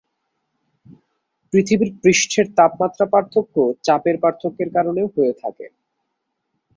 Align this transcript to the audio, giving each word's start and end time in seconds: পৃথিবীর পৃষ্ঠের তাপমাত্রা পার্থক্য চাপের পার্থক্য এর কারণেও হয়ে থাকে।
পৃথিবীর 1.53 1.91
পৃষ্ঠের 2.01 2.47
তাপমাত্রা 2.57 3.05
পার্থক্য 3.13 3.55
চাপের 3.83 4.15
পার্থক্য 4.23 4.57
এর 4.63 4.69
কারণেও 4.75 5.07
হয়ে 5.15 5.33
থাকে। 5.41 5.65